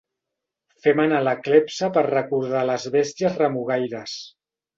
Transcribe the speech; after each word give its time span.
Fem 0.85 1.01
anar 1.03 1.19
la 1.27 1.33
clepsa 1.47 1.89
per 1.99 2.03
recordar 2.07 2.65
les 2.71 2.89
bèsties 2.97 3.37
remugaires. 3.45 4.19